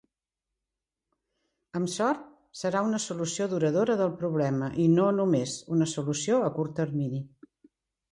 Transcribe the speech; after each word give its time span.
Amb 1.79 1.91
sort 1.95 2.23
serà 2.61 2.81
una 2.87 3.01
solució 3.03 3.47
duradora 3.51 3.97
del 3.99 4.15
problema 4.23 4.71
i 4.85 4.87
no 4.95 5.11
només 5.19 5.53
una 5.77 5.89
solució 5.93 6.41
a 6.47 6.49
curt 6.57 6.75
termini 6.81 7.21